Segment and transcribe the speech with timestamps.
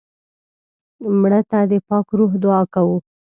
[1.21, 2.97] مړه ته د پاک روح دعا کوو